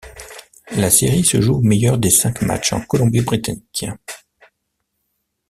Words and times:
La 0.77 0.89
série 0.89 1.23
se 1.23 1.41
joue 1.41 1.57
au 1.57 1.61
meilleur 1.61 1.99
des 1.99 2.09
cinq 2.09 2.41
matchs 2.41 2.73
en 2.73 2.81
Colombie-Britannique. 2.81 3.85